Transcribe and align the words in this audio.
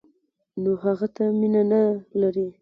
نو 0.61 0.71
هغه 0.83 1.07
ته 1.15 1.23
مینه 1.39 1.63
نه 1.71 1.81
لري. 2.21 2.47